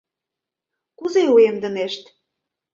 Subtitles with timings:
[0.97, 2.03] Кузе уэмдынешт?